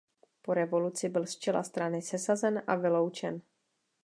[0.41, 3.41] Po revoluci byl z čela strany sesazen a vyloučen.